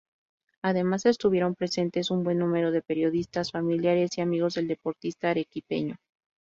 Además 0.63 1.05
estuvieron 1.05 1.53
presentes 1.53 2.09
un 2.09 2.23
buen 2.23 2.39
número 2.39 2.71
de 2.71 2.81
periodistas, 2.81 3.51
familiares 3.51 4.17
y 4.17 4.21
amigos 4.21 4.55
del 4.55 4.67
deportista 4.67 5.29
arequipeño. 5.29 5.95